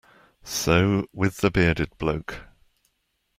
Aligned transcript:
So 0.43 1.05
with 1.13 1.41
the 1.41 1.51
bearded 1.51 1.95
bloke. 1.99 2.39